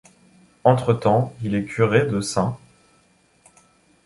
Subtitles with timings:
[0.63, 2.57] Entre-temps, il est curé de St.